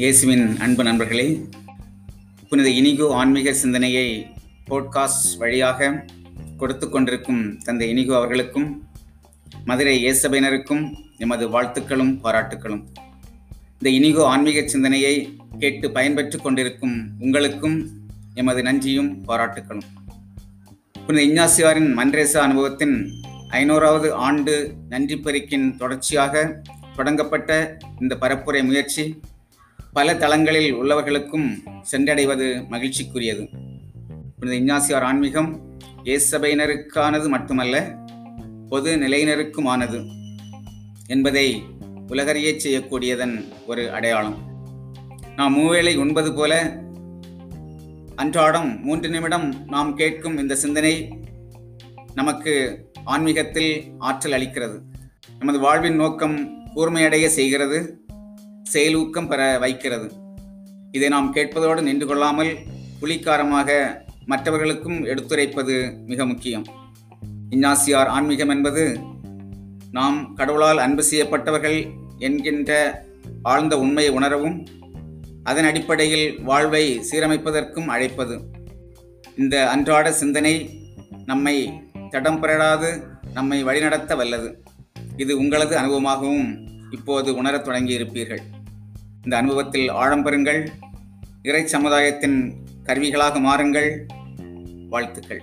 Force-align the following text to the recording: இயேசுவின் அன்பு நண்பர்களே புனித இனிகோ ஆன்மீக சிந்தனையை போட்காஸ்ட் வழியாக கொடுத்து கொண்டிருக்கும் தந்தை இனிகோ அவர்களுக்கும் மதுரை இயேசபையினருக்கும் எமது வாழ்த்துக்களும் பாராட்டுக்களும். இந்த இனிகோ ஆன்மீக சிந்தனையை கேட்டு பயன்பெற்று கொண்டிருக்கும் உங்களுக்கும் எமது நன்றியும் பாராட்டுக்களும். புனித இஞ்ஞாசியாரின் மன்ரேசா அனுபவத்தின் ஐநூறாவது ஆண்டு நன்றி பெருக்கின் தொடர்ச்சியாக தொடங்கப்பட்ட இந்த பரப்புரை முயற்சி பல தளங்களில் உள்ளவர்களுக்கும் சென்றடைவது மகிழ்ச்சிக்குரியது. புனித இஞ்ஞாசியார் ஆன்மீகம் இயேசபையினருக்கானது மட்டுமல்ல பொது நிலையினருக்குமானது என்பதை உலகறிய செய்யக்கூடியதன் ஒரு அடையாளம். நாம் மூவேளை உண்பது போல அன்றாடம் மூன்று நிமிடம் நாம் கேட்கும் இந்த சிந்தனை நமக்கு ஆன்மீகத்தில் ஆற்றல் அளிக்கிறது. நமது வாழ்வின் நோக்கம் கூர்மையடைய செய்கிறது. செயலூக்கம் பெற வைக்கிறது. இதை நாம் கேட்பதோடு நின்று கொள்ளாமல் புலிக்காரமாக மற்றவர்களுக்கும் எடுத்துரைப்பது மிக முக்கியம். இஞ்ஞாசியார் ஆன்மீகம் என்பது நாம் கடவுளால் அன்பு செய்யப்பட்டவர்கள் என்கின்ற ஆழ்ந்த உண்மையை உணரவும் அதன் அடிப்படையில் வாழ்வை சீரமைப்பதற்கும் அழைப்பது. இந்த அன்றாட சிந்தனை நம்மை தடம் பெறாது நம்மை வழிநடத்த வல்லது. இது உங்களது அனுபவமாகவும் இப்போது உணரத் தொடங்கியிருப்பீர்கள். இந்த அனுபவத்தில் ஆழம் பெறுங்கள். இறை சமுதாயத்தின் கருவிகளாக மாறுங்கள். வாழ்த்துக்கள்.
இயேசுவின் 0.00 0.58
அன்பு 0.58 0.82
நண்பர்களே 0.82 1.24
புனித 2.48 2.68
இனிகோ 2.70 3.14
ஆன்மீக 3.14 3.52
சிந்தனையை 3.52 4.04
போட்காஸ்ட் 4.68 5.38
வழியாக 5.38 6.04
கொடுத்து 6.56 6.88
கொண்டிருக்கும் 6.88 7.58
தந்தை 7.64 7.88
இனிகோ 7.90 8.16
அவர்களுக்கும் 8.16 8.82
மதுரை 9.64 10.04
இயேசபையினருக்கும் 10.04 10.92
எமது 11.18 11.48
வாழ்த்துக்களும் 11.48 12.20
பாராட்டுக்களும். 12.20 12.82
இந்த 13.78 13.90
இனிகோ 13.90 14.24
ஆன்மீக 14.24 14.68
சிந்தனையை 14.68 15.14
கேட்டு 15.58 15.88
பயன்பெற்று 15.90 16.40
கொண்டிருக்கும் 16.40 16.96
உங்களுக்கும் 17.20 17.78
எமது 18.34 18.62
நன்றியும் 18.62 19.24
பாராட்டுக்களும். 19.24 19.88
புனித 21.06 21.24
இஞ்ஞாசியாரின் 21.24 21.92
மன்ரேசா 21.98 22.36
அனுபவத்தின் 22.36 22.96
ஐநூறாவது 23.50 24.10
ஆண்டு 24.12 24.78
நன்றி 24.88 25.18
பெருக்கின் 25.18 25.76
தொடர்ச்சியாக 25.76 26.62
தொடங்கப்பட்ட 26.96 27.78
இந்த 28.00 28.16
பரப்புரை 28.20 28.64
முயற்சி 28.64 29.04
பல 29.92 30.16
தளங்களில் 30.16 30.74
உள்ளவர்களுக்கும் 30.74 31.46
சென்றடைவது 31.90 32.46
மகிழ்ச்சிக்குரியது. 32.70 33.44
புனித 34.38 34.54
இஞ்ஞாசியார் 34.58 35.02
ஆன்மீகம் 35.02 35.78
இயேசபையினருக்கானது 36.04 37.28
மட்டுமல்ல 37.28 37.96
பொது 38.68 38.96
நிலையினருக்குமானது 38.96 39.98
என்பதை 41.06 41.62
உலகறிய 42.08 42.50
செய்யக்கூடியதன் 42.50 43.34
ஒரு 43.66 43.92
அடையாளம். 43.92 44.38
நாம் 45.36 45.56
மூவேளை 45.58 45.96
உண்பது 45.96 46.34
போல 46.34 46.82
அன்றாடம் 48.16 48.80
மூன்று 48.82 49.08
நிமிடம் 49.08 49.66
நாம் 49.66 49.96
கேட்கும் 49.96 50.38
இந்த 50.38 50.54
சிந்தனை 50.54 51.08
நமக்கு 52.14 52.54
ஆன்மீகத்தில் 53.04 53.92
ஆற்றல் 53.98 54.32
அளிக்கிறது. 54.32 54.78
நமது 55.38 55.58
வாழ்வின் 55.58 55.94
நோக்கம் 55.94 56.38
கூர்மையடைய 56.74 57.26
செய்கிறது. 57.26 58.04
செயலூக்கம் 58.72 59.28
பெற 59.28 59.58
வைக்கிறது. 59.58 60.12
இதை 60.92 61.08
நாம் 61.08 61.32
கேட்பதோடு 61.32 61.82
நின்று 61.82 62.06
கொள்ளாமல் 62.06 62.56
புலிக்காரமாக 63.00 63.70
மற்றவர்களுக்கும் 64.26 65.04
எடுத்துரைப்பது 65.04 66.06
மிக 66.06 66.26
முக்கியம். 66.26 66.66
இஞ்ஞாசியார் 67.50 68.06
ஆன்மீகம் 68.06 68.48
என்பது 68.48 68.98
நாம் 69.92 70.34
கடவுளால் 70.34 70.78
அன்பு 70.78 71.02
செய்யப்பட்டவர்கள் 71.02 71.78
என்கின்ற 72.18 73.02
ஆழ்ந்த 73.42 73.78
உண்மையை 73.78 74.12
உணரவும் 74.12 74.66
அதன் 75.42 75.64
அடிப்படையில் 75.64 76.42
வாழ்வை 76.42 77.00
சீரமைப்பதற்கும் 77.10 77.86
அழைப்பது. 77.86 78.40
இந்த 79.36 79.70
அன்றாட 79.70 80.12
சிந்தனை 80.12 80.54
நம்மை 81.26 81.72
தடம் 82.10 82.40
பெறாது 82.40 83.02
நம்மை 83.34 83.62
வழிநடத்த 83.62 84.14
வல்லது. 84.14 84.62
இது 85.16 85.38
உங்களது 85.38 85.76
அனுபவமாகவும் 85.76 86.68
இப்போது 86.90 87.34
உணரத் 87.34 87.68
தொடங்கியிருப்பீர்கள். 87.68 88.42
இந்த 89.24 89.36
அனுபவத்தில் 89.36 89.88
ஆழம் 89.88 90.26
பெறுங்கள். 90.26 90.68
இறை 91.42 91.66
சமுதாயத்தின் 91.66 92.54
கருவிகளாக 92.86 93.40
மாறுங்கள். 93.40 94.06
வாழ்த்துக்கள். 94.88 95.42